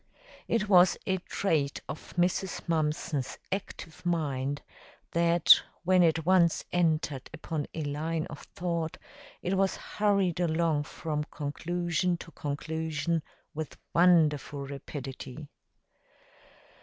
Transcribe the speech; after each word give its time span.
It 0.47 0.67
was 0.67 0.97
a 1.05 1.19
trait 1.19 1.79
of 1.87 2.15
Mrs. 2.15 2.67
Mumpson's 2.67 3.37
active 3.51 4.03
mind, 4.03 4.63
that 5.11 5.61
when 5.83 6.01
it 6.01 6.25
once 6.25 6.65
entered 6.71 7.29
upon 7.35 7.67
a 7.75 7.83
line 7.83 8.25
of 8.25 8.39
thought, 8.55 8.97
it 9.43 9.53
was 9.55 9.75
hurried 9.77 10.39
along 10.39 10.85
from 10.85 11.23
conclusion 11.25 12.17
to 12.17 12.31
conclusion 12.31 13.21
with 13.53 13.77
wonderful 13.93 14.65
rapidity. 14.65 15.47